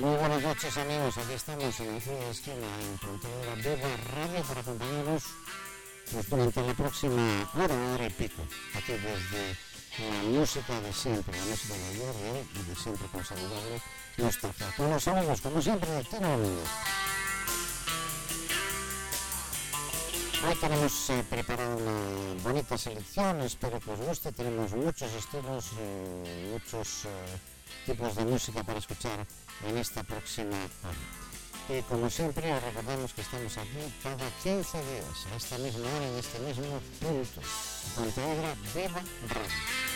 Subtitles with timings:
[0.00, 4.60] Muy buenas noches amigos, aquí estamos en Cine de Esquina, en Pontevedra Viva Radio para
[4.60, 5.24] acompañaros
[6.12, 8.42] pues, durante la próxima hora, hora y pico,
[8.74, 9.56] aquí desde
[9.98, 13.82] la música de siempre, la música de ayer, y de siempre con saludable
[14.18, 14.66] nostalgia.
[14.76, 16.68] Con los amigos, como siempre, de Tino Domínguez.
[20.46, 26.50] Hoy tenemos eh, preparada una bonita selección, espero que os guste, tenemos muchos estilos, eh,
[26.52, 29.26] muchos eh, tipos de música para escuchar
[29.66, 31.18] en esta próxima hora.
[31.68, 36.08] Y como siempre, os recordamos que estamos aquí cada 15 días, a esta misma hora,
[36.08, 37.40] en este mismo punto.
[37.94, 39.88] Pontevedra Viva Radio.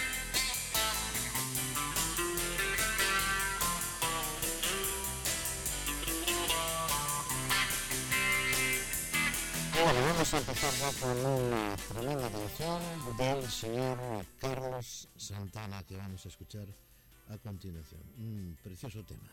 [9.82, 13.98] Bueno, vamos a empezar ya con una tremenda canción del señor
[14.38, 16.66] Carlos Santana que vamos a escuchar
[17.32, 18.02] a continuación.
[18.18, 19.32] Un precioso tema.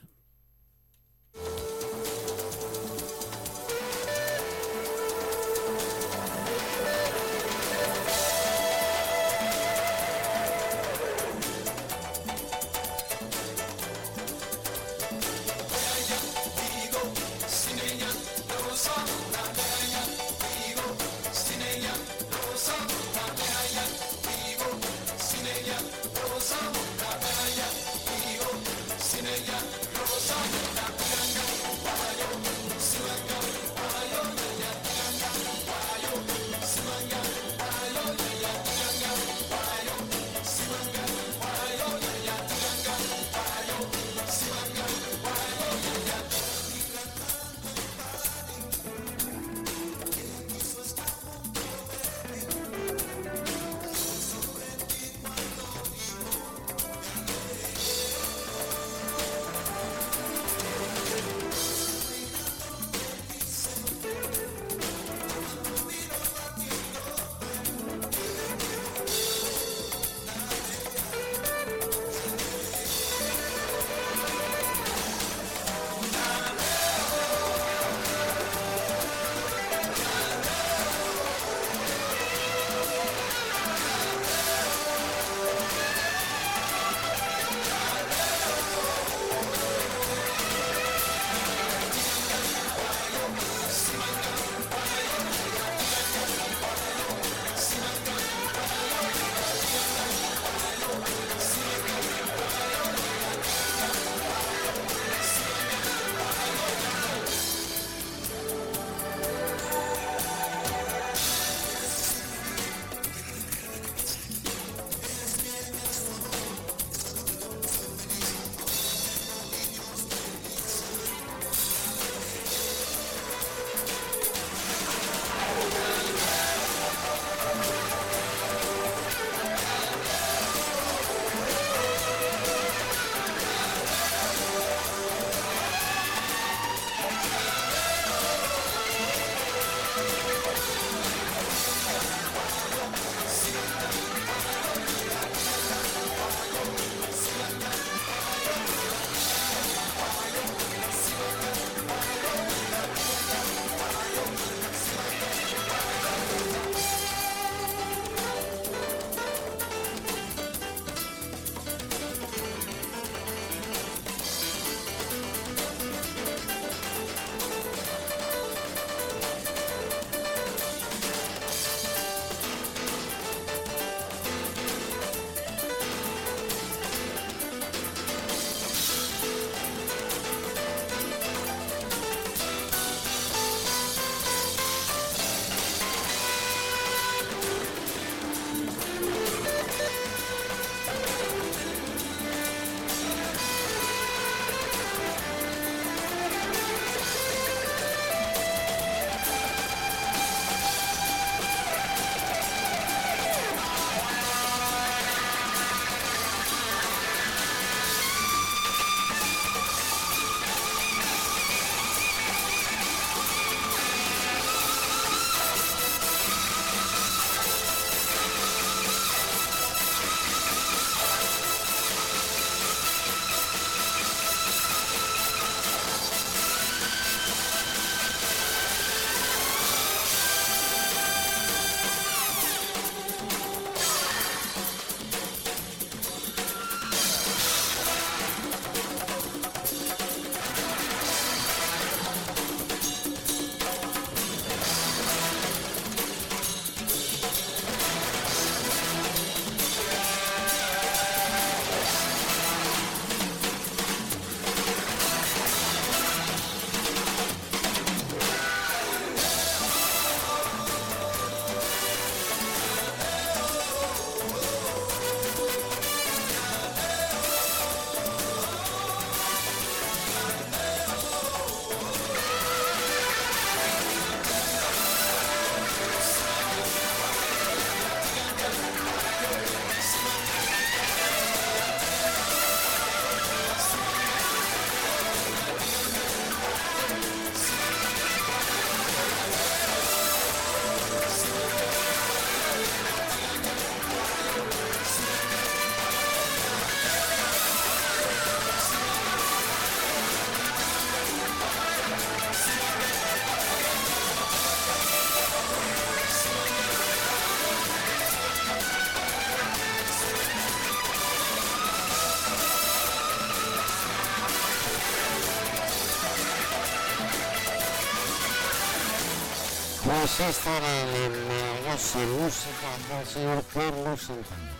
[319.99, 324.51] Pues esta era la maravillosa música del señor Carlos Santana.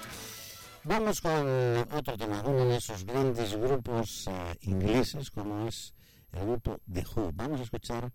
[0.83, 4.31] Vamos con otro tema, uno de esos grandes grupos uh,
[4.69, 5.94] ingleses como es
[6.33, 7.31] el grupo The Who.
[7.36, 8.12] Vamos a escuchar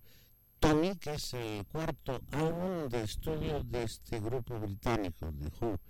[0.60, 5.80] Tommy, que es el cuarto álbum de estudio de este grupo británico, The Who.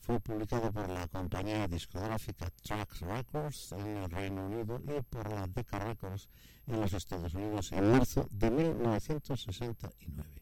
[0.00, 5.46] Fue publicado por la compañía discográfica Trax Records en el Reino Unido y por la
[5.48, 6.30] Decca Records
[6.66, 10.37] en los Estados Unidos en marzo de 1969.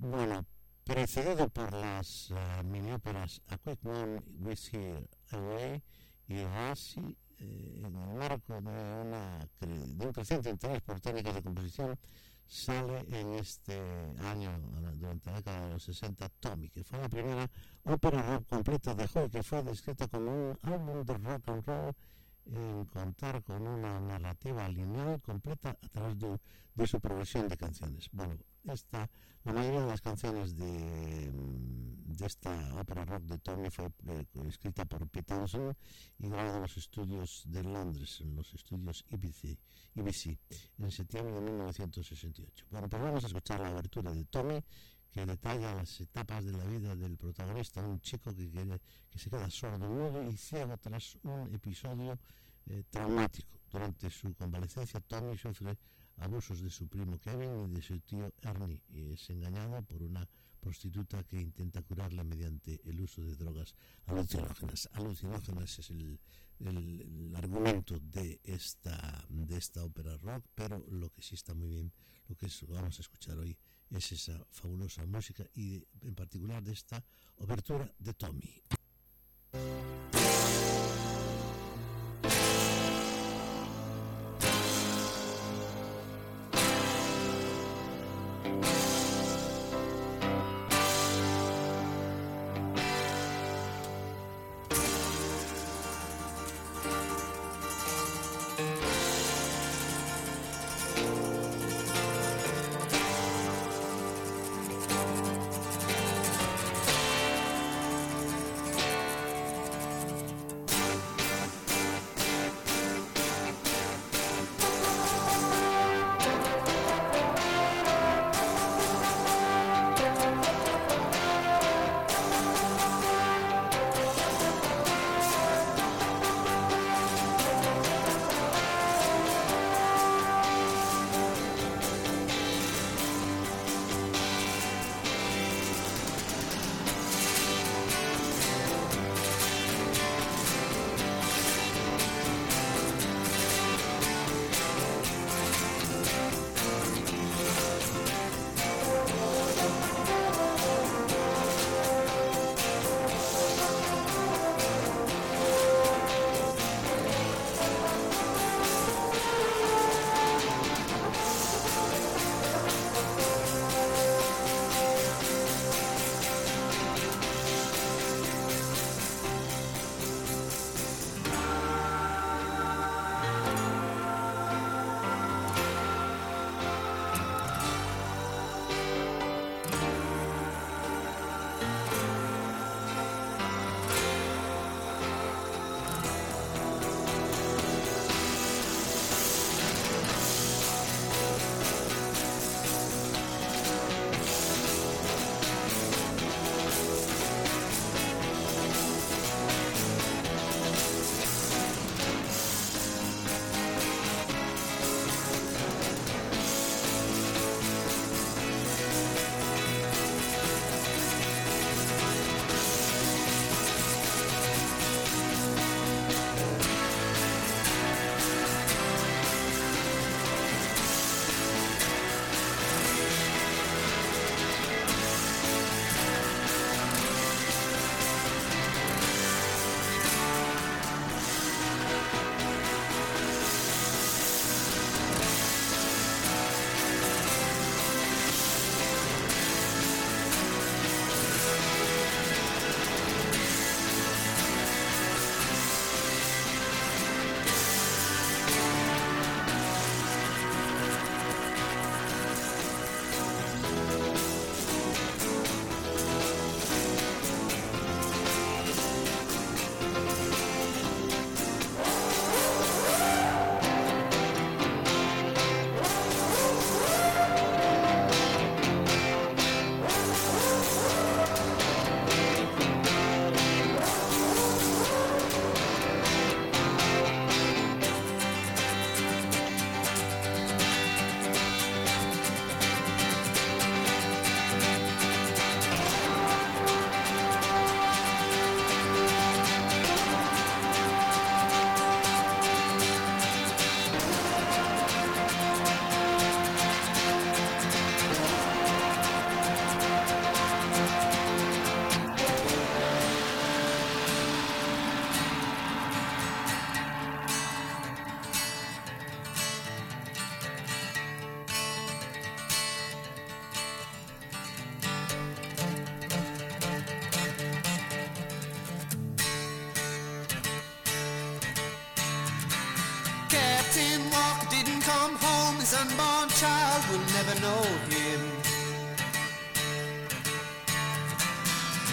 [0.00, 0.46] Bueno,
[0.84, 5.82] precedido por las uh, mini óperas A Quick Man With Here Away
[6.28, 11.42] y Rasi, eh, en el marco de, una, de un creciente interés por técnicas de
[11.42, 11.98] composición,
[12.46, 13.76] sale en este
[14.20, 14.56] año,
[14.94, 17.50] durante la década de los 60, Tommy, que fue la primera
[17.82, 21.94] ópera rock completa de Joy, que fue descrita como un álbum de rock and roll
[22.46, 26.38] en contar con una narrativa lineal completa a través de,
[26.76, 28.08] de su progresión de canciones.
[28.12, 29.08] Bueno, esta,
[29.44, 34.84] la mayoría de las canciones de, de esta ópera rock de Tommy fue eh, escrita
[34.84, 35.34] por Pete
[36.18, 39.58] y grabada en los estudios de Londres, en los estudios IBC,
[39.94, 40.38] IBC,
[40.78, 42.66] en septiembre de 1968.
[42.70, 44.62] Bueno, pues vamos a escuchar la abertura de Tommy
[45.10, 48.80] que detalla las etapas de la vida del protagonista, un chico que, quiere,
[49.10, 52.18] que se queda sordo, mudo y ciego tras un episodio
[52.66, 53.58] eh, traumático.
[53.70, 55.76] Durante su convalecencia, Tommy sufre
[56.18, 60.28] abusos de su primo Kevin y de su tío Ernie y es engañado por una
[60.60, 63.74] prostituta que intenta curarle mediante el uso de drogas
[64.06, 64.88] alucinógenas.
[64.92, 66.18] Alucinógenas es el,
[66.60, 71.92] el, argumento de esta, de esta ópera rock, pero lo que sí está muy bien,
[72.28, 73.56] lo que es, vamos a escuchar hoy,
[73.90, 77.02] es esa fabulosa música y en particular de esta
[77.36, 78.62] obertura de Tommy.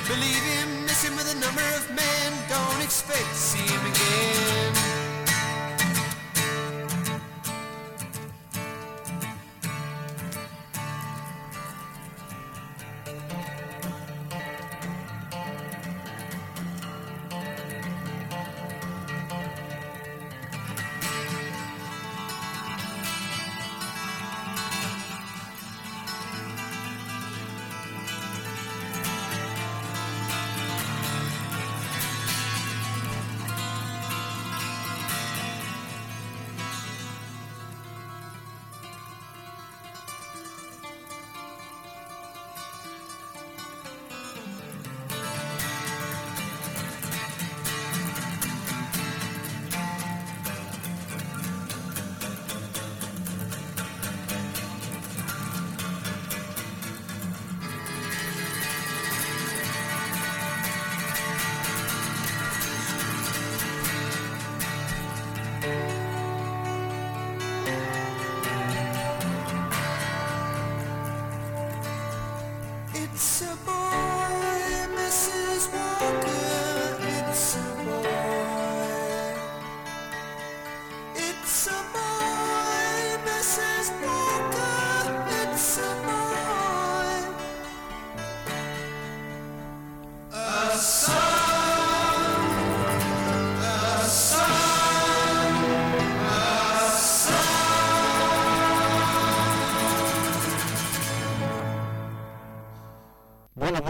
[0.07, 2.31] Believe him, miss him with a number of men.
[2.47, 4.74] Don't expect to see him again.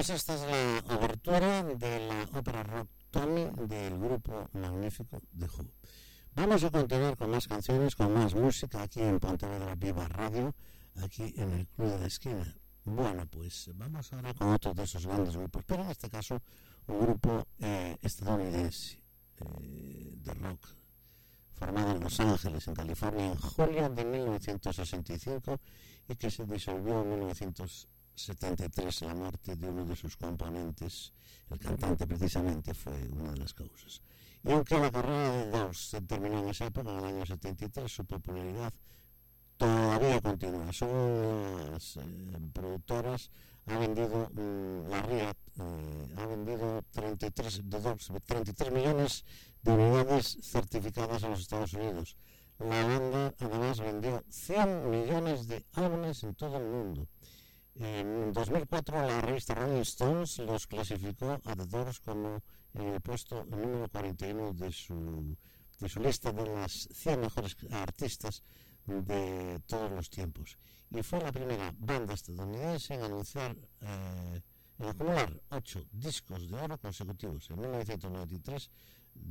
[0.06, 0.42] Pues esta es
[0.88, 5.66] la abertura de la ópera rock Tommy del grupo magnífico de Who.
[6.36, 10.54] Vamos a continuar con más canciones, con más música aquí en Pontevedra Viva Radio,
[11.02, 12.56] aquí en el Club de la Esquina.
[12.84, 16.40] Bueno, pues vamos ahora con otro de esos grandes grupos, pero en este caso
[16.86, 19.02] un grupo eh, estadounidense
[19.60, 20.68] eh, de rock
[21.56, 25.60] formado en Los Ángeles, en California, en julio de 1965
[26.10, 31.14] y que se disolvió en 1970 73 la muerte de uno de sus componentes,
[31.50, 34.02] el cantante precisamente, fue una de las causas.
[34.44, 37.92] Y aunque la carrera de Doors se terminó en esa época, en el año 73,
[37.92, 38.72] su popularidad
[39.58, 40.72] todavía continúa.
[40.72, 42.02] Son las eh,
[42.54, 43.32] productoras,
[43.66, 49.26] ha vendido, mm, la RIAT, eh, ha vendido 33, de Doors, 33 millones
[49.64, 52.18] de unidades certificadas en los Estados Unidos.
[52.60, 57.08] La banda además vendió 100 millones de álbumes en todo el mundo.
[57.78, 62.42] En 2004 la revista Rolling Stones los clasificó a The Doors como
[62.74, 65.36] el puesto número 41 de su,
[65.80, 68.44] de su lista de las 100 mejores artistas
[68.86, 70.58] de todos los tiempos.
[70.90, 74.42] Y fue la primera banda estadounidense en anunciar, eh,
[74.80, 77.50] en acumular 8 discos de oro consecutivos.
[77.50, 78.70] En 1993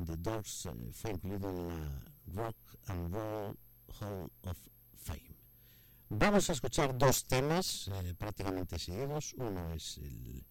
[0.07, 2.57] The Doors eh, fue incluido en la Rock
[2.89, 3.59] and Roll
[4.01, 4.59] Hall of
[4.97, 5.34] Fame.
[6.17, 9.35] Vamos a escuchar dos temas eh, prácticamente seguidos.
[9.37, 10.45] Uno es el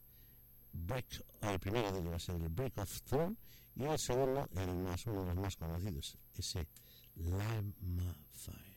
[0.74, 3.38] Break, el primero de ellos va a ser el Break of Throne
[3.76, 6.68] y el segundo, el más, uno de los más conocidos, ese
[7.16, 8.73] Lima Fire.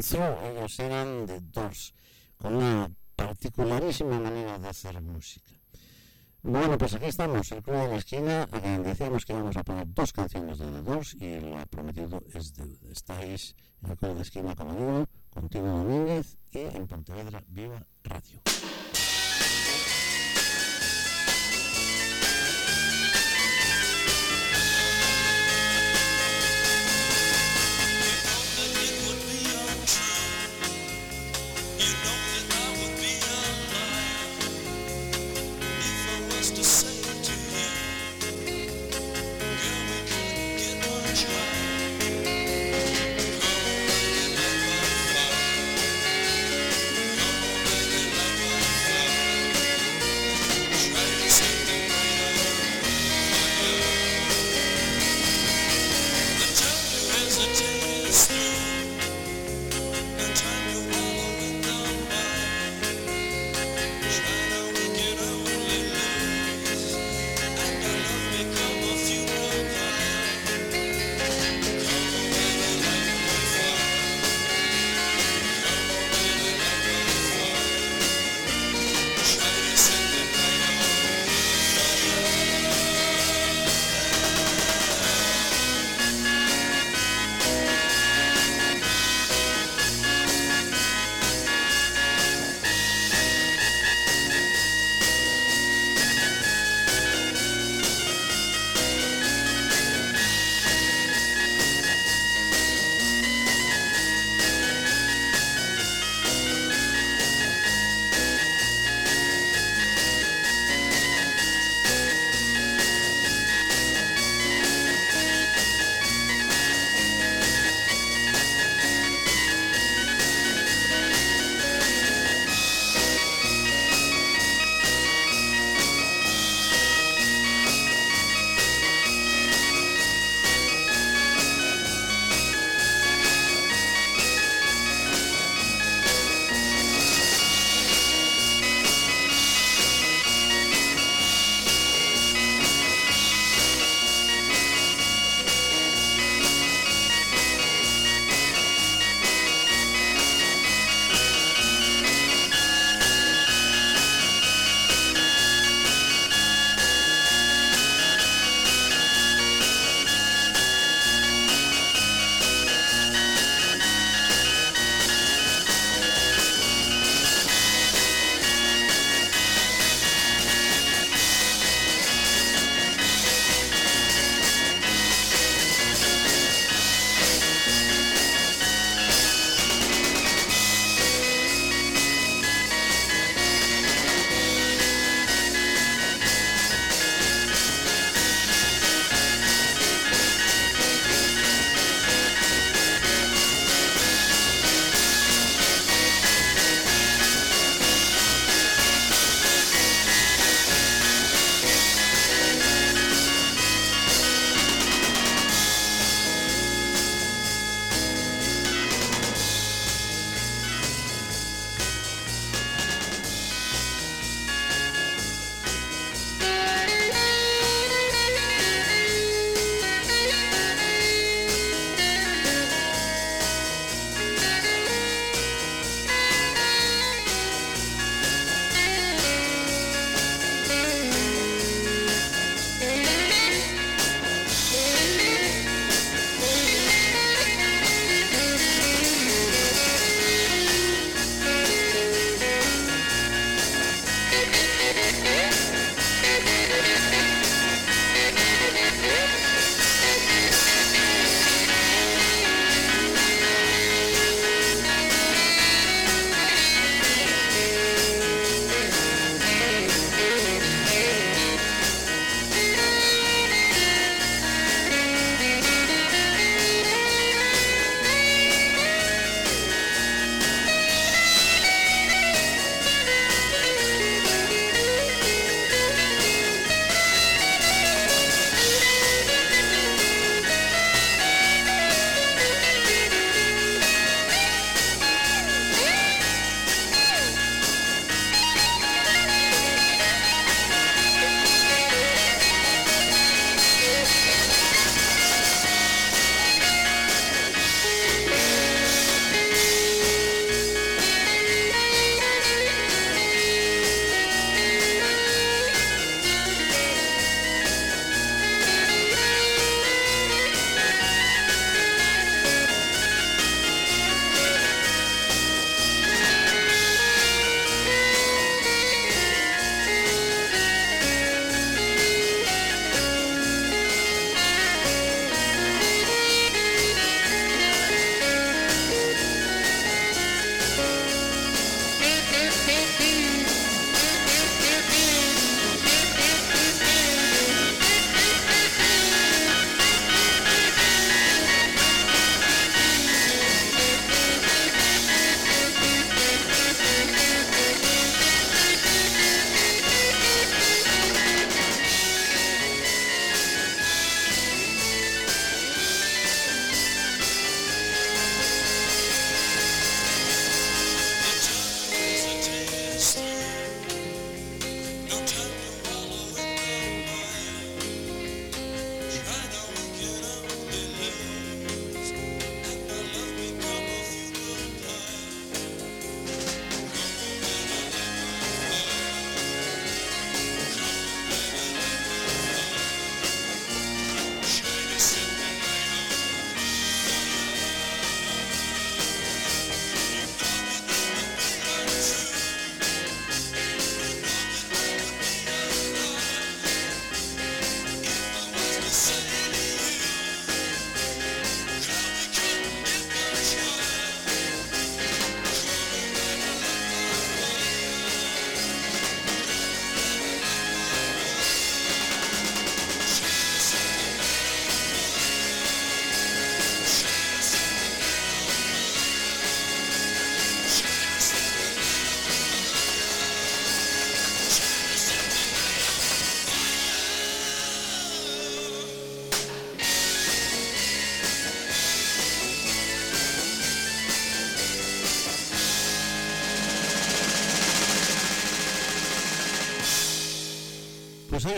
[0.00, 1.92] Come Through, ellos eran The Doors,
[2.38, 5.52] con una particularísima manera de hacer música.
[6.42, 8.46] Bueno, pues aquí estamos, el Club de la Esquina.
[8.82, 12.78] decíamos que íbamos a poner dos canciones de The Doors y lo prometido es deuda.
[12.90, 17.84] Estáis en el Club de la Esquina, como digo, contigo Domínguez y en Pontevedra Viva
[18.04, 18.40] Radio.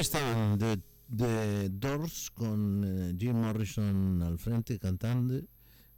[0.03, 5.41] Estaban de, de Doors con eh, Jim Morrison al frente cantando.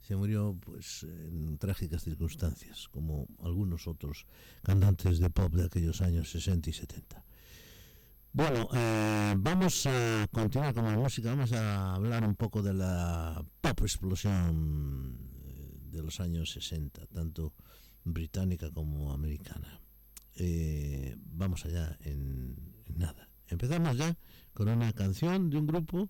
[0.01, 4.27] Se murió pues en trágicas circunstancias, como algunos otros
[4.63, 7.25] cantantes de pop de aquellos años 60 y 70.
[8.35, 13.43] Bueno, eh, vamos a continuar con la música, vamos a hablar un poco de la
[13.63, 17.55] pop explosión eh, de los años 60, tanto
[18.05, 19.81] británica como americana.
[20.37, 23.31] Eh, vamos allá en, en nada.
[23.49, 24.17] Empezamos ya
[24.53, 26.09] con una canción de un grupo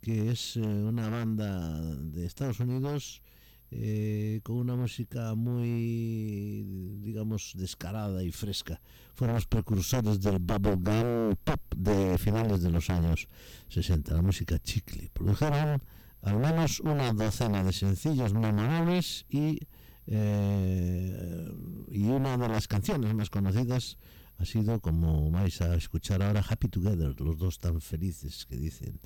[0.00, 3.22] que es eh, una banda de Estados Unidos
[3.70, 6.62] eh, con una música muy,
[7.02, 8.80] digamos, descarada y fresca.
[9.14, 13.26] Fueron los precursores del bubblegum pop de finales de los años
[13.70, 15.10] 60, la música chicle.
[15.12, 15.82] Produjeron
[16.22, 19.58] al menos una docena de sencillos memorables y,
[20.06, 21.48] eh,
[21.90, 23.98] y una de las canciones más conocidas
[24.38, 29.00] ha sido, como vais a escuchar ahora, Happy Together, los dos tan felices que dicen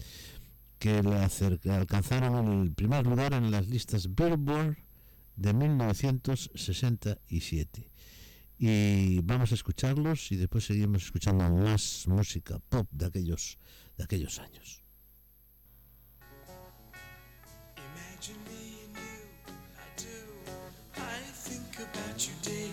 [0.78, 4.78] que le acer- que alcanzaron el primer lugar en las listas Billboard
[5.36, 7.90] de 1967.
[8.60, 13.56] Y vamos a escucharlos y después seguimos escuchando más música pop de aquellos,
[13.96, 14.82] de aquellos años.
[22.18, 22.67] You,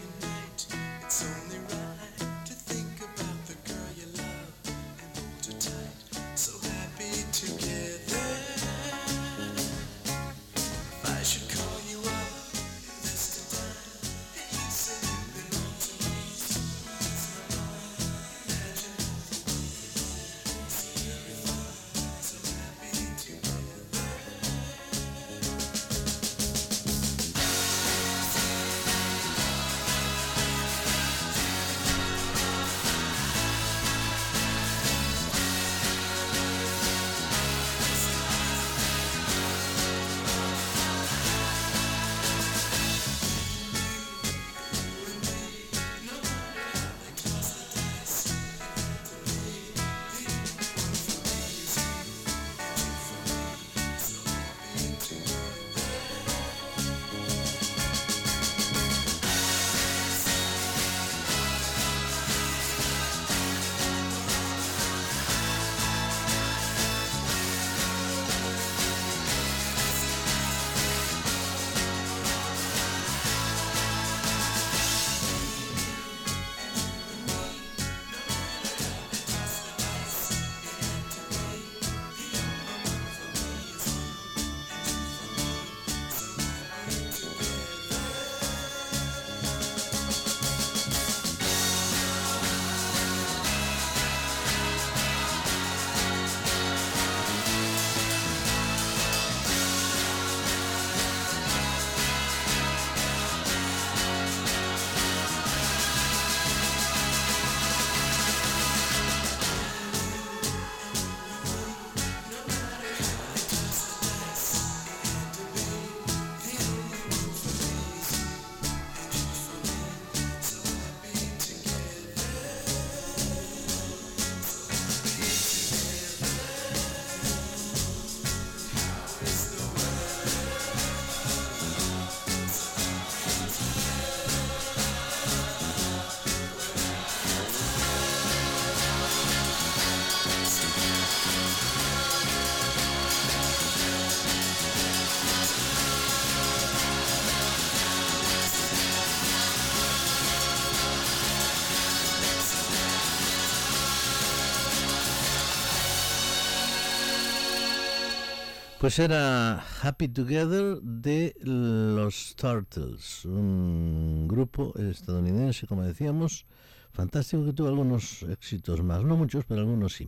[158.86, 166.46] Pues era Happy Together de los Turtles, un grupo estadounidense, como decíamos,
[166.92, 170.08] fantástico que tuvo algunos éxitos más, no muchos, pero algunos sí.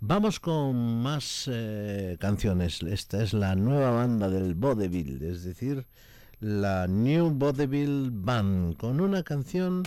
[0.00, 2.82] Vamos con más eh, canciones.
[2.82, 5.86] Esta es la nueva banda del Vaudeville, es decir,
[6.40, 9.82] la New Vaudeville Band, con una canción.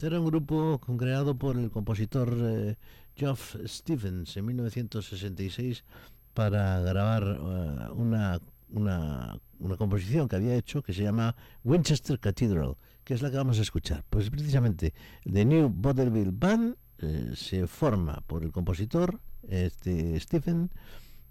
[0.00, 2.76] Era un grupo creado por el compositor eh,
[3.14, 5.84] Geoff Stevens en 1966
[6.36, 12.76] para grabar eh, una, una, una composición que había hecho que se llama Winchester Cathedral,
[13.04, 14.04] que es la que vamos a escuchar.
[14.10, 14.92] Pues precisamente
[15.24, 19.18] The New Vaudeville Band eh, se forma por el compositor
[19.48, 20.70] este Stephen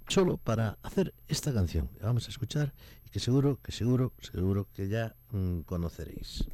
[0.07, 2.73] solo para hacer esta canción que vamos a escuchar
[3.05, 6.45] y que seguro, que seguro, seguro que ya mm, conoceréis.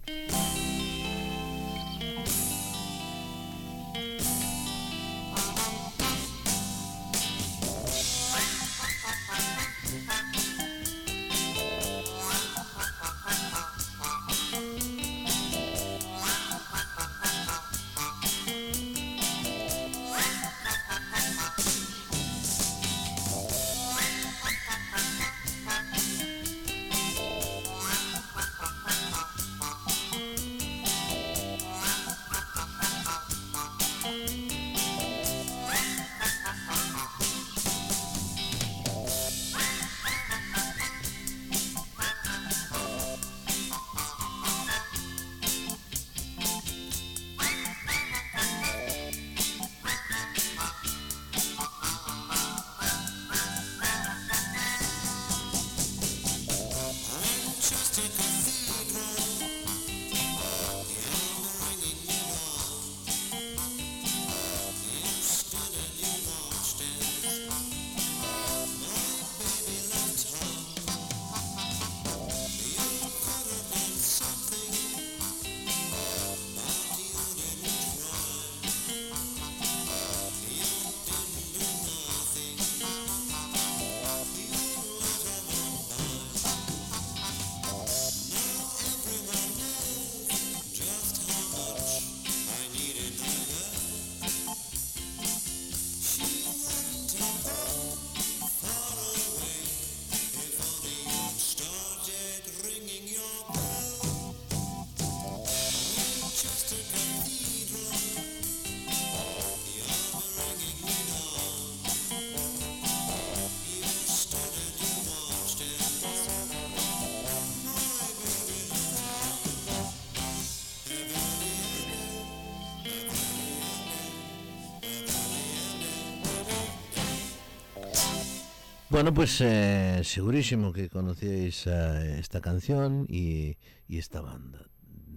[129.02, 134.70] Bueno, pues eh, segurísimo que conocíais eh, esta canción y, y esta banda,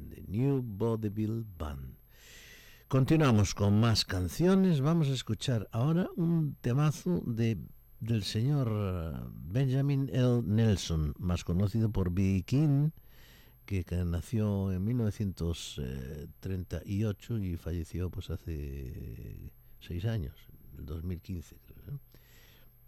[0.09, 1.99] The New Vaudeville Band.
[2.89, 4.81] Continuamos con más canciones.
[4.81, 7.59] Vamos a escuchar ahora un temazo de,
[8.01, 10.41] del señor eh, Benjamin L.
[10.47, 12.43] Nelson, más conocido por B.
[12.47, 12.89] King,
[13.67, 21.97] que, nació en 1938 y falleció pues hace seis años, en el 2015 creo.
[21.97, 21.99] ¿eh?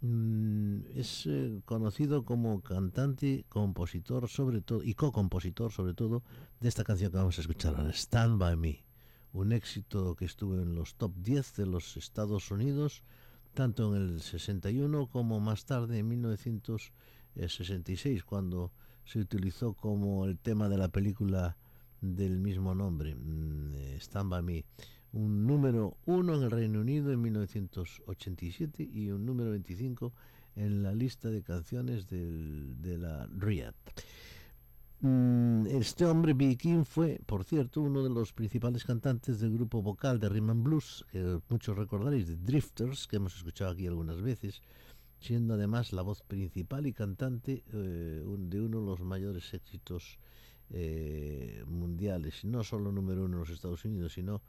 [0.03, 6.23] Mm, es eh, conocido como cantante, compositor sobre todo y co-compositor sobre todo
[6.61, 8.85] de esta canción que vamos a escuchar ahora, Stand By Me,
[9.33, 13.05] un éxito que estuvo en los top 10 de los Estados Unidos,
[13.55, 18.73] tanto en el 61 como más tarde en 1966, cuando
[19.05, 21.57] se utilizó como el tema de la película
[22.03, 24.67] del mismo nombre, mm, eh, Stand By Me
[25.17, 30.13] un número 1 en el Reino Unido en 1987 y un número 25
[30.57, 33.75] en la lista de canciones de la RIAD.
[35.01, 36.57] Mm, Este hombre, B.
[36.57, 40.63] King, fue, por cierto, uno de los principales cantantes del grupo vocal de Rhythm and
[40.63, 44.61] Blues, que muchos recordaréis, de Drifters, que hemos escuchado aquí algunas veces,
[45.19, 50.19] siendo además la voz principal y cantante eh, de uno de los mayores éxitos
[50.71, 54.43] eh, mundiales, no solo número uno en los Estados Unidos, sino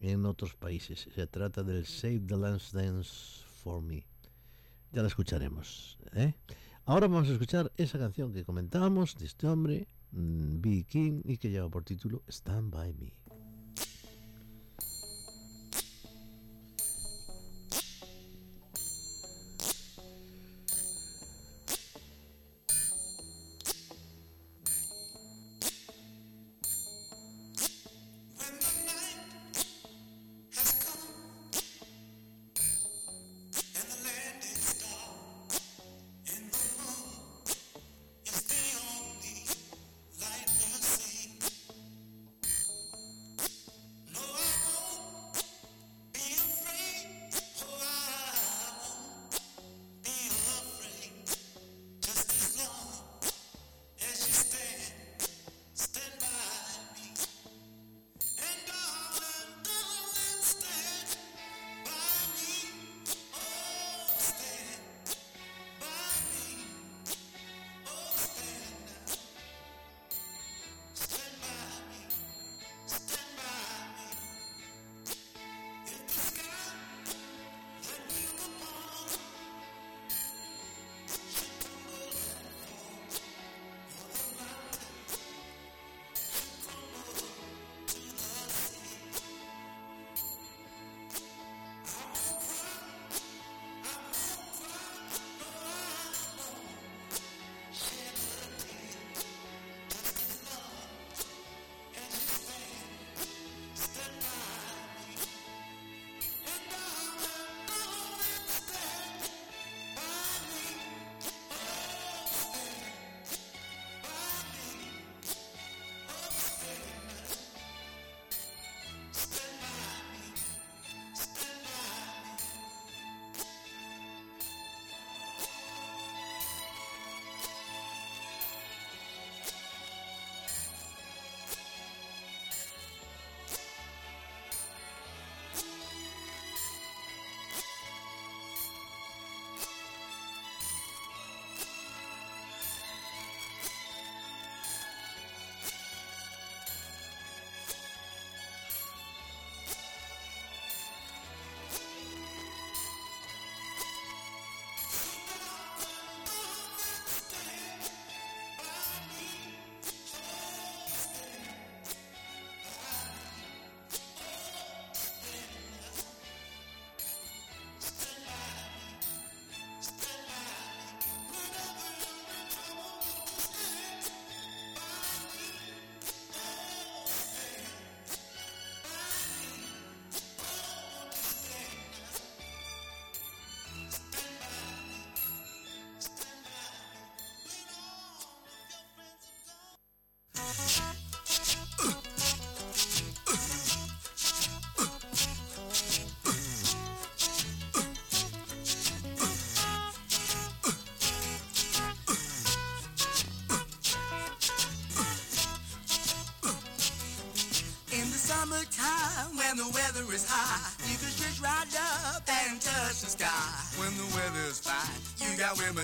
[0.00, 1.08] en otros países.
[1.14, 4.06] Se trata del Save the Last Dance for Me.
[4.92, 5.98] Ya la escucharemos.
[6.14, 6.34] ¿eh?
[6.84, 10.84] Ahora vamos a escuchar esa canción que comentábamos de este hombre, mm, B.
[10.88, 13.25] King, y que lleva por título Stand By Me.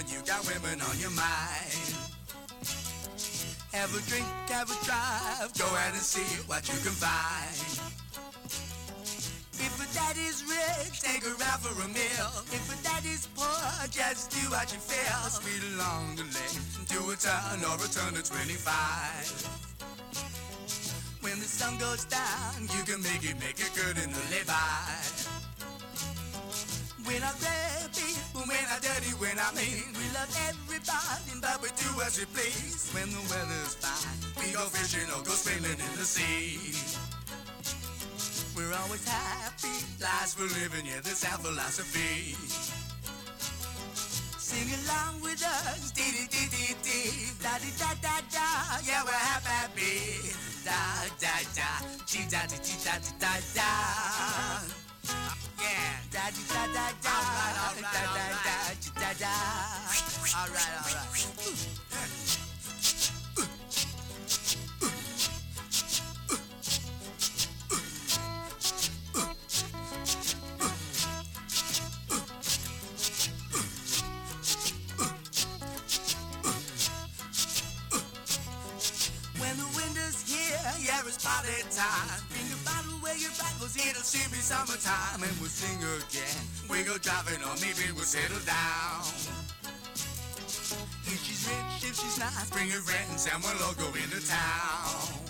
[0.08, 1.94] You got women, you got women on your mind.
[3.72, 7.54] Have a drink, have a drive, go out and see what you can find.
[9.62, 12.30] If a daddy's rich, take her out for a meal.
[12.50, 13.46] If a daddy's poor,
[13.90, 15.30] just do what you feel.
[15.30, 18.66] Speed along the lane, do a turn or a turn to 25.
[21.20, 25.32] When the sun goes down, you can make it, make it good in the lay-by.
[27.06, 29.86] When I'm dirty, when I'm dirty, when I mean.
[29.94, 32.90] We love everybody, but we do as we please.
[32.94, 36.74] When the weather's fine, we go fishing or go swimming in the sea.
[38.56, 42.36] We're always happy, lives for living, yeah, that's our philosophy.
[44.36, 48.48] Sing along with us, dee dee dee dee dee, da dee da da da,
[48.84, 50.20] yeah we're happy,
[50.64, 50.76] da
[51.16, 51.70] da da,
[52.04, 54.81] dee da dee da dee da da.
[55.04, 57.16] Yeah, da da da da,
[57.80, 58.56] da da da
[59.00, 59.34] da da.
[60.34, 62.41] All right, all right.
[81.22, 82.20] It's party time.
[82.30, 85.22] Bring a bottle where your back rifles, it'll soon be summertime.
[85.22, 86.42] And we'll sing again.
[86.68, 89.06] We go driving or maybe we'll settle down.
[91.06, 95.22] If she's rich, if she's not, bring her friends and we'll all go into town.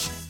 [0.00, 0.29] In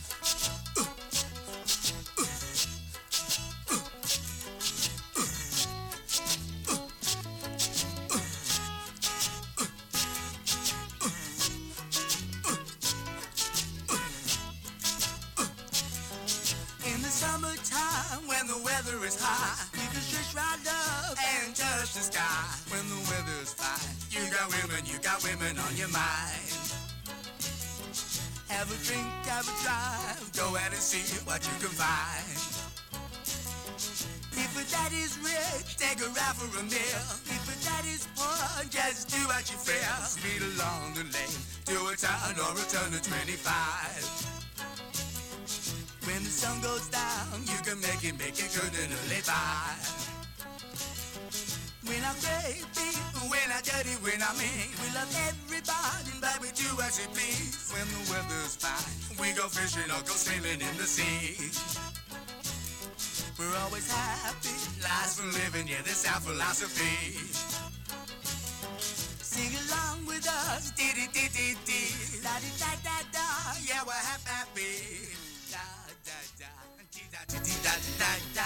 [19.10, 22.46] is high, you can stretch right up and touch the sky.
[22.70, 26.54] When the weather's fine, you got women, you got women on your mind.
[28.54, 32.38] Have a drink, have a drive, go out and see what you can find.
[34.38, 37.02] If a daddy's rich, take her out for a meal.
[37.26, 39.98] If a daddy's poor, just do what you feel.
[40.06, 44.39] Speed along the lane, do a turn or a turn to 25.
[46.30, 49.74] The sun goes down, you can make it, make it good and live by.
[51.82, 52.86] When I'm baby,
[53.26, 57.74] when I'm dirty, when I'm mean, we love everybody, but we do as we please.
[57.74, 61.34] When the weather's fine, we go fishing or go swimming in the sea.
[63.34, 64.54] We're always happy,
[64.86, 67.26] lives for living, yeah, that's our philosophy.
[68.78, 73.26] Sing along with us, dee dee dee dee dee, la dee da da da,
[73.66, 75.29] yeah, we're happy.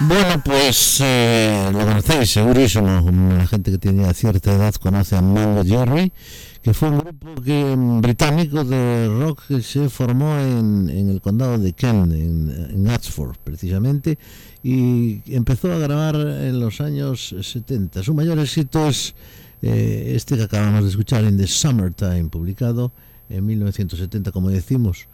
[0.01, 5.65] Bueno, pues eh, lo conocéis segurísimo, la gente que tenía cierta edad conoce a Mango
[5.65, 6.13] Jerry,
[6.63, 11.59] que fue un grupo mm, británico de rock que se formó en, en el condado
[11.59, 14.19] de Kent, en, en Oxford precisamente,
[14.63, 18.03] y empezó a grabar en los años 70.
[18.03, 19.15] Su mayor éxito es
[19.63, 22.93] eh, este que acabamos de escuchar, In the Summertime, publicado
[23.31, 25.07] en 1970, como decimos.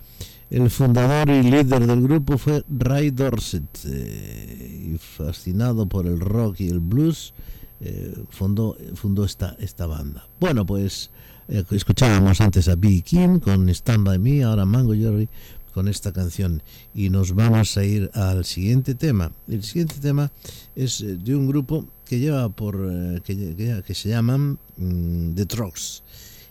[0.50, 6.58] El fundador y líder del grupo fue Ray Dorset, eh, y fascinado por el rock
[6.58, 7.32] y el blues,
[7.80, 10.28] eh, fundó, fundó esta, esta banda.
[10.40, 11.12] Bueno, pues
[11.46, 13.00] eh, escuchábamos antes a B.
[13.02, 15.28] King con Stand By Me, ahora Mango Jerry
[15.72, 19.30] con esta canción y nos vamos a ir al siguiente tema.
[19.46, 20.32] El siguiente tema
[20.74, 26.02] es de un grupo que lleva por que se llaman mm, The Trucks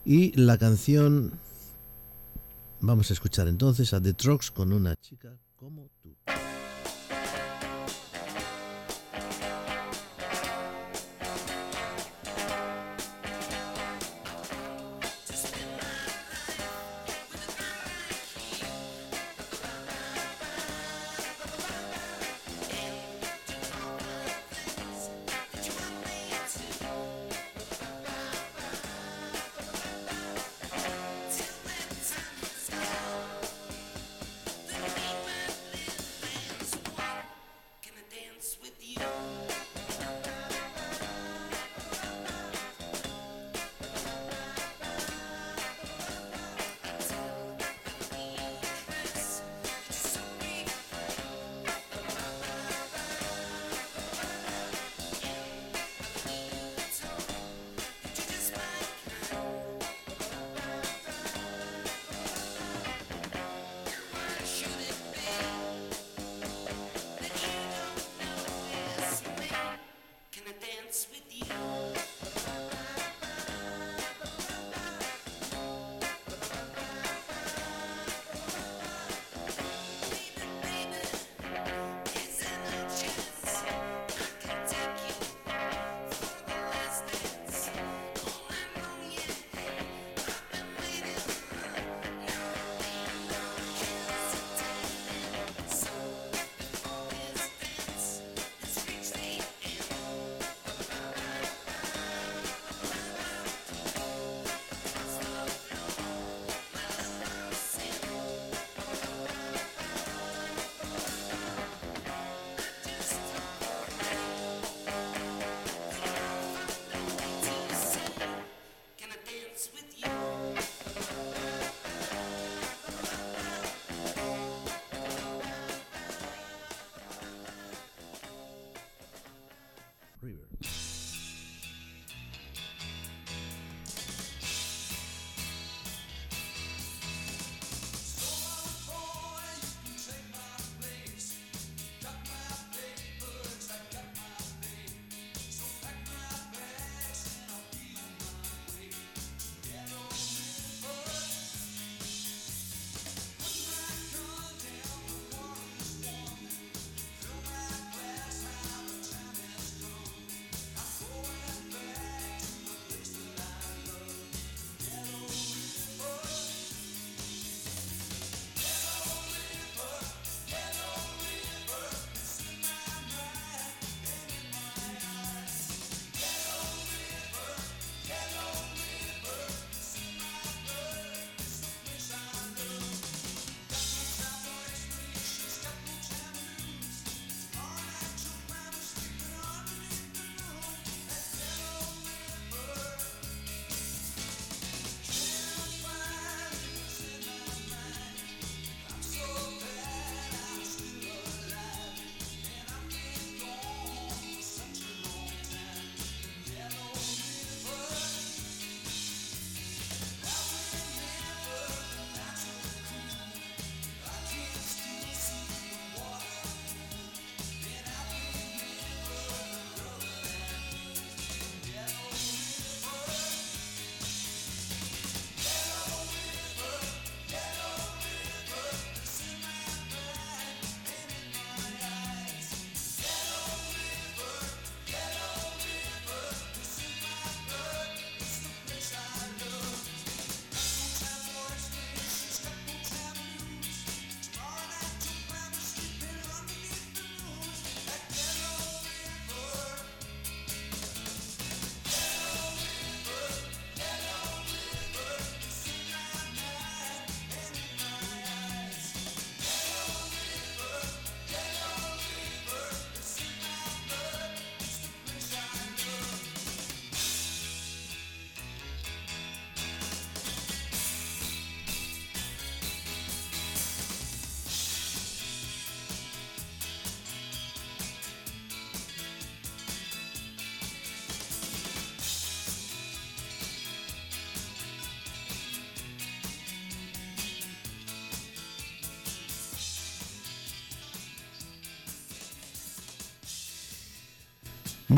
[0.06, 1.34] y la canción
[2.82, 5.90] vamos a escuchar entonces a The Trucks con una chica como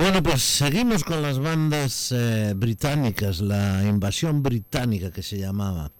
[0.01, 5.91] Bueno, pues seguimos con las bandas eh, británicas, la invasión británica que se llamaba.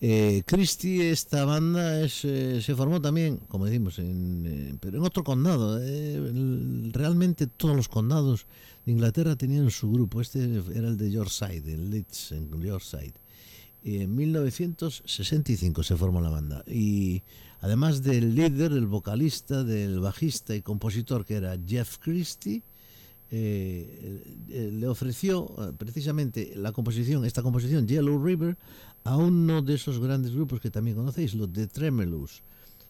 [0.00, 5.04] Eh, Christie, esta banda es, eh, se formó también, como decimos, en, eh, pero en
[5.04, 5.78] otro condado.
[5.82, 8.46] eh, el- realmente todos los condados
[8.86, 10.22] de Inglaterra tenían su grupo.
[10.22, 10.42] Este
[10.74, 13.12] era el de Yorkshire, el Leeds en Yorkshire.
[13.82, 16.64] Y en 1965 se formó la banda.
[16.66, 17.22] Y
[17.60, 22.62] además del líder, el vocalista, del bajista y compositor que era Jeff Christie,
[23.30, 28.56] eh, eh, le ofreció eh, precisamente la composición, esta composición Yellow River,
[29.04, 32.42] a uno de esos grandes grupos que también conocéis, los de Tremulous.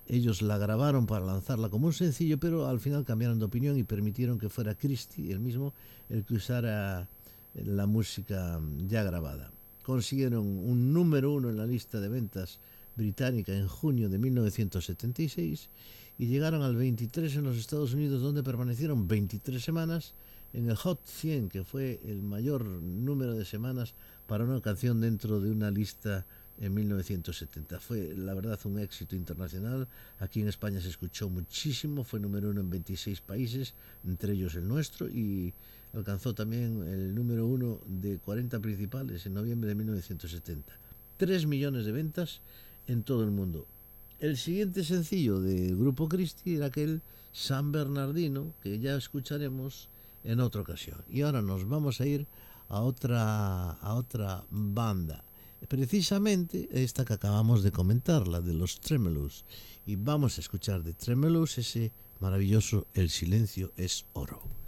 [0.07, 3.85] Ellos la grabaron para lanzarla como un sencillo, pero al final cambiaron de opinión y
[3.85, 5.73] permitieron que fuera Christie el mismo
[6.11, 7.09] el que usara
[7.55, 9.51] la música ya grabada.
[9.83, 12.61] Consiguieron un número uno en la lista de ventas
[12.97, 15.71] británica en junio de 1976
[16.19, 20.15] y llegaron al 23 en los Estados Unidos donde permanecieron 23 semanas
[20.53, 23.95] en el Hot 100 que fue el mayor número de semanas
[24.27, 26.25] para una canción dentro de una lista
[26.59, 27.81] en 1970.
[27.81, 29.89] Fue la verdad un éxito internacional.
[30.19, 34.69] Aquí en España se escuchó muchísimo, fue número uno en 26 países, entre ellos el
[34.69, 35.53] nuestro, y
[35.93, 40.73] alcanzó también el número uno de 40 principales en noviembre de 1970.
[41.17, 42.41] 3 millones de ventas
[42.87, 43.67] en todo el mundo.
[44.21, 47.03] El siguiente sencillo del grupo Christie era aquel
[47.33, 49.89] San Bernardino, que ya escucharemos
[50.23, 51.03] en otra ocasión.
[51.09, 52.27] Y ahora nos vamos a ir
[52.69, 55.25] a otra, a otra banda.
[55.69, 59.45] Precisamente esta que acabamos de comentar, la de los Tremulous.
[59.87, 64.64] Y vamos a escuchar de Tremulous ese maravilloso El silencio es oro.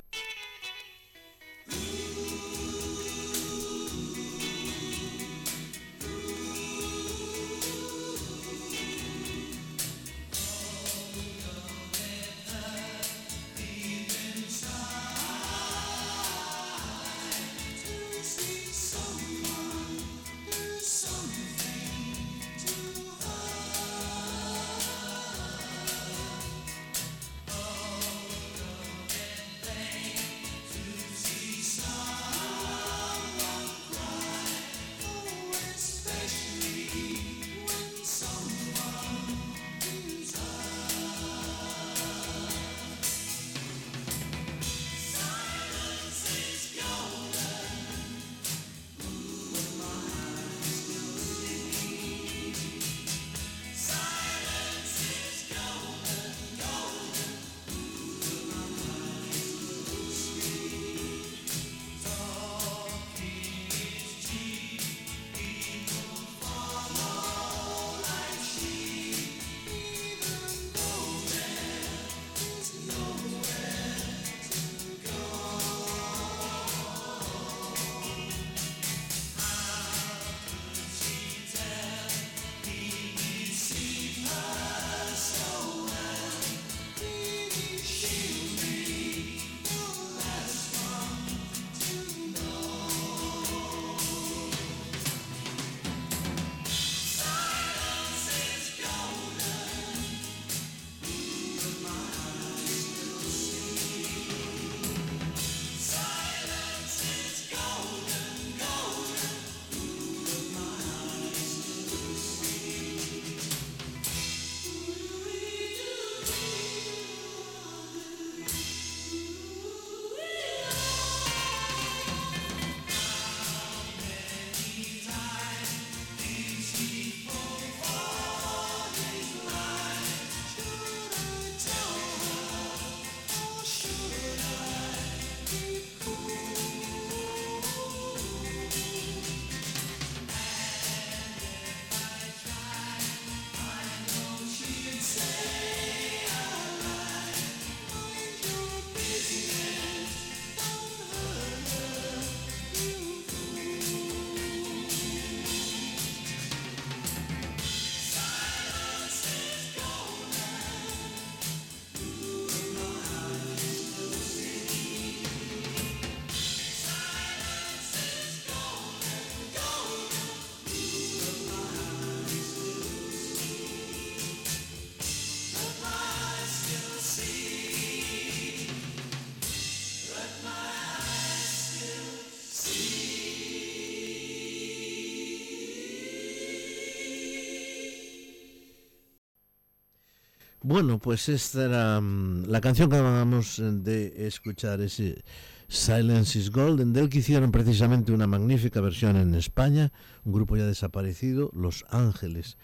[190.77, 195.25] Bueno, pues esta era mm, la canción que acabamos de escuchar, ese
[195.69, 199.91] Silence is Golden, del que hicieron precisamente una magnífica versión en España,
[200.27, 202.59] un grupo ya desaparecido, Los Ángeles.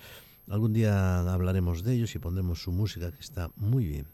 [0.46, 4.06] Algún día hablaremos de ellos y pondremos su música que está muy bien.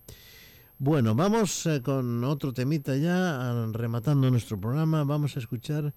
[0.79, 5.03] Bueno, vamos eh, con otro temita ya, rematando nuestro programa.
[5.03, 5.93] Vamos a escuchar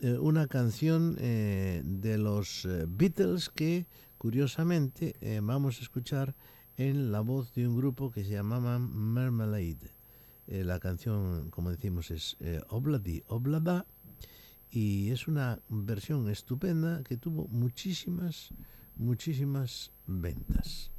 [0.00, 3.86] eh, una canción eh, de los Beatles que,
[4.18, 6.34] curiosamente, vamos a escuchar
[6.76, 9.92] en la voz de un grupo que se llamaba Marmalade.
[10.46, 13.86] Eh, la canción, como decimos, es eh, Obladi Oblada
[14.70, 18.50] y es una versión estupenda que tuvo muchísimas,
[18.96, 20.90] muchísimas ventas.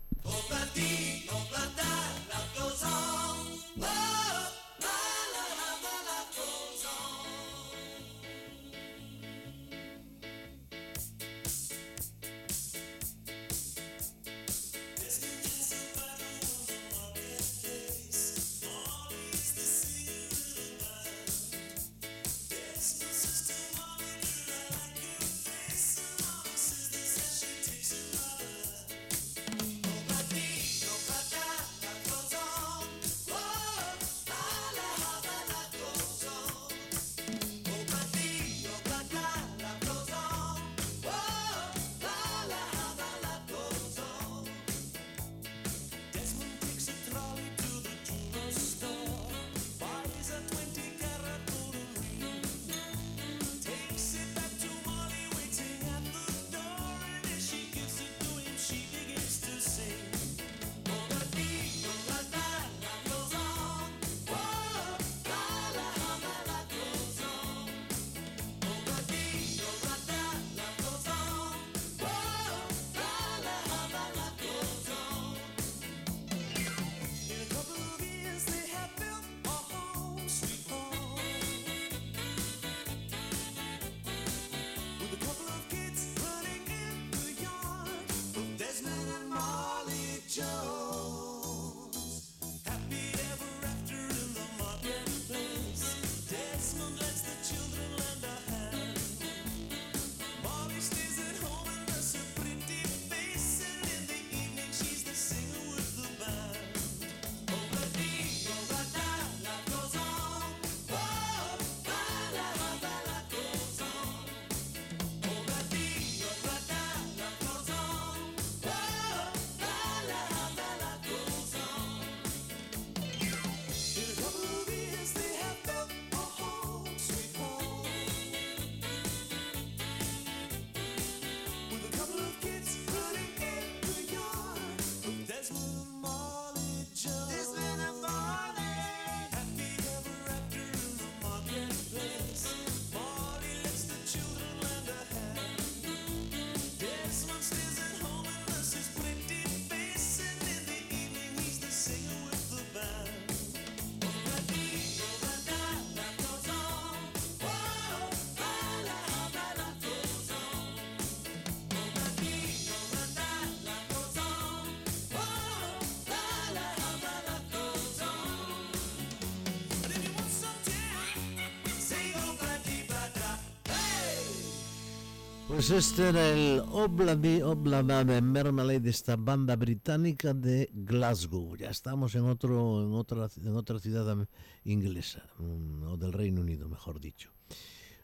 [175.57, 181.57] Pues este era el Oblada de Marmalade de esta banda británica de Glasgow.
[181.57, 184.27] Ya estamos en otro en otra en otra ciudad
[184.65, 187.31] inglesa mm, o del Reino Unido, mejor dicho.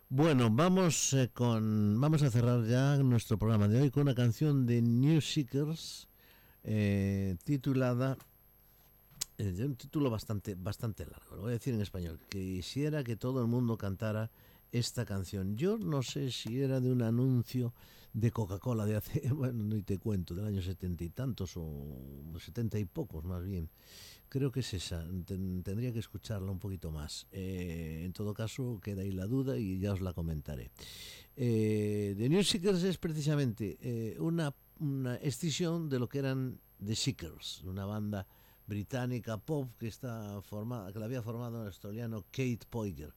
[0.10, 4.66] Bueno, vamos eh, con vamos a cerrar ya nuestro programa de hoy con una canción
[4.66, 6.08] de New Seekers
[6.64, 8.18] eh, titulada
[9.38, 11.36] eh, un título bastante bastante largo.
[11.36, 12.20] Lo voy a decir en español.
[12.30, 14.32] Quisiera que todo el mundo cantara
[14.74, 15.56] esta canción.
[15.56, 17.74] Yo no sé si era de un anuncio
[18.12, 21.98] de Coca-Cola de hace, bueno, ni te cuento, del año setenta y tantos o
[22.40, 23.70] setenta y pocos más bien.
[24.30, 27.28] Creo que es esa, ten- tendría que escucharla un poquito más.
[27.32, 30.72] Eh, en todo caso, queda ahí la duda y ya os la comentaré.
[31.36, 36.96] Eh, The New Seekers es precisamente eh, una, una escisión de lo que eran The
[36.96, 38.26] Seekers, una banda
[38.66, 43.14] británica pop que está formada, que la había formado el australiano Kate Poiger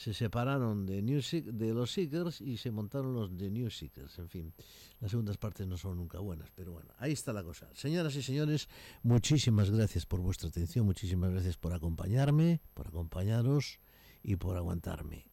[0.00, 4.18] se separaron de, New de los Seekers y se montaron los de New Seekers.
[4.18, 4.54] En fin,
[4.98, 7.68] las segundas partes no son nunca buenas, pero bueno, ahí está la cosa.
[7.74, 8.70] Señoras y señores,
[9.02, 13.78] muchísimas gracias por vuestra atención, muchísimas gracias por acompañarme, por acompañaros
[14.22, 15.26] y por aguantarme.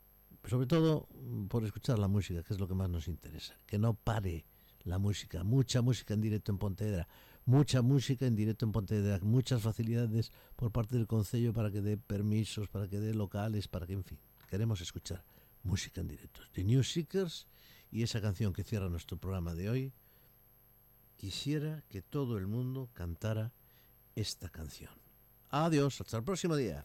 [0.43, 3.57] Sobre todo mm, por escuchar la música, que es lo que más nos interesa.
[3.65, 4.43] Que no pare
[4.83, 7.07] la música, mucha música en directo en Pontevedra.
[7.45, 11.95] mucha música en directo en Pontevedra, muchas facilidades por parte del Concello para que dé
[11.95, 15.23] permisos, para que dé locales, para que, en fin, queremos escuchar
[15.63, 16.41] música en directo.
[16.53, 17.47] The New Seekers
[17.91, 19.93] y esa canción que cierra nuestro programa de hoy,
[21.15, 23.51] quisiera que todo el mundo cantara
[24.15, 24.91] esta canción.
[25.49, 26.83] Adiós, hasta el próximo día.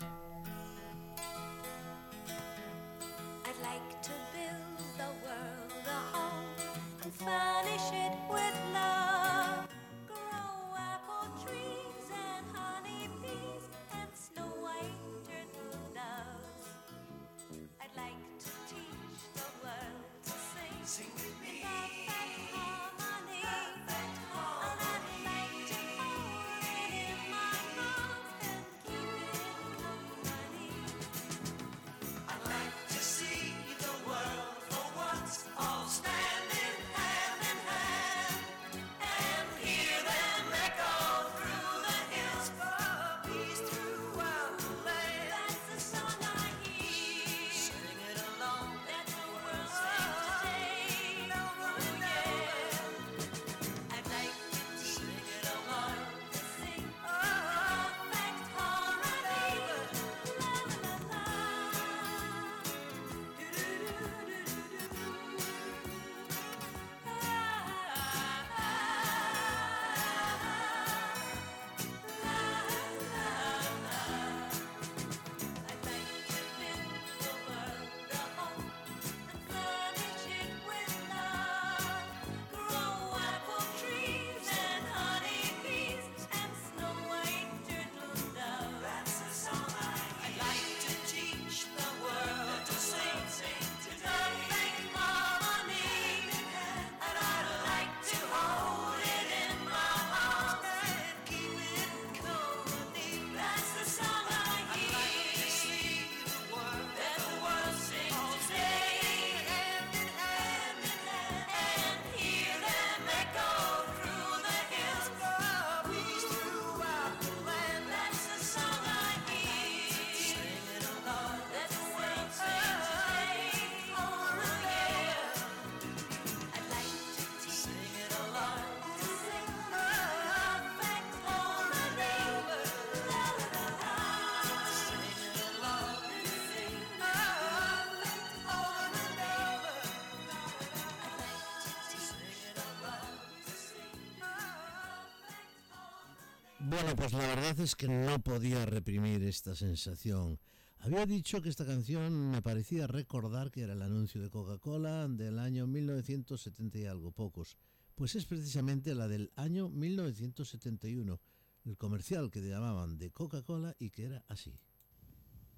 [146.83, 150.41] Bueno, pues la verdad es que no podía reprimir esta sensación.
[150.81, 155.39] Había dicho que esta canción me parecía recordar que era el anuncio de Coca-Cola del
[155.39, 157.57] año 1970 y algo, pocos.
[157.95, 161.21] Pues es precisamente la del año 1971,
[161.67, 164.53] el comercial que llamaban de Coca-Cola y que era así.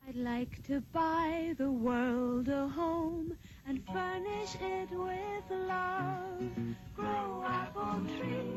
[0.07, 6.53] I'd like to buy the world a home and furnish it with love.
[6.95, 8.54] Grow apple trees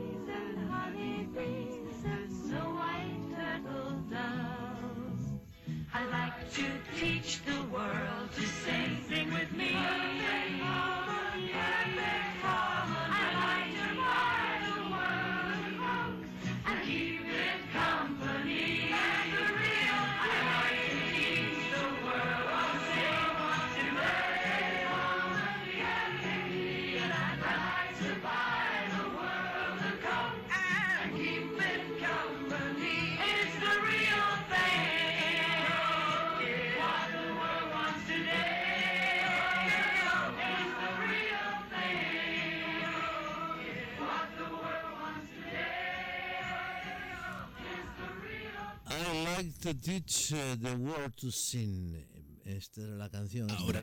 [6.53, 6.63] to
[6.97, 9.75] teach the world to sing, sing with me.
[49.61, 51.95] To teach uh, the world to sing.
[52.45, 53.49] Esta era la canción.
[53.51, 53.81] Ahora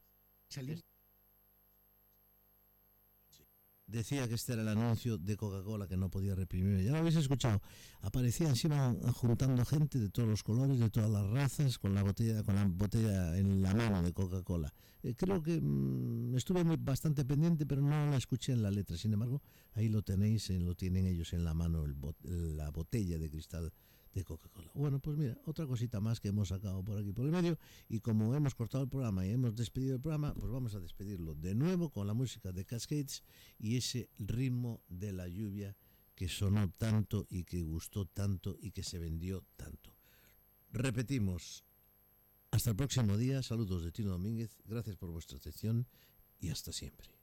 [3.87, 6.83] Decía que este era el anuncio de Coca-Cola que no podía reprimir.
[6.83, 7.61] Ya lo habéis escuchado.
[8.07, 12.43] Aparecía encima juntando gente de todos los colores, de todas las razas, con la botella,
[12.43, 14.75] con la botella en la mano de Coca-Cola.
[15.03, 18.99] Eh, creo que mm, estuve muy- bastante pendiente, pero no la escuché en la letra.
[18.99, 19.41] Sin embargo,
[19.73, 23.73] ahí lo tenéis, lo tienen ellos en la mano, el bot- la botella de cristal
[24.13, 24.71] de Coca-Cola.
[24.75, 28.01] Bueno, pues mira, otra cosita más que hemos sacado por aquí por el medio y
[28.01, 31.55] como hemos cortado el programa y hemos despedido el programa, pues vamos a despedirlo de
[31.55, 33.25] nuevo con la música de Cascades
[33.59, 35.75] y ese ritmo de la lluvia
[36.15, 39.97] que sonó tanto y que gustó tanto y que se vendió tanto.
[40.71, 41.65] Repetimos,
[42.51, 45.87] hasta el próximo día, saludos de Tino Domínguez, gracias por vuestra atención
[46.41, 47.14] y hasta siempre.